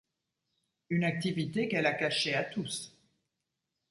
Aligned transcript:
Une 0.89 1.03
activité 1.03 1.67
qu'elle 1.67 1.85
a 1.85 1.93
cachée 1.93 2.33
à 2.33 2.43
tous. 2.43 2.97